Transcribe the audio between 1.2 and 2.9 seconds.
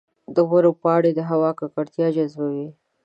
هوا ککړتیا جذبوي.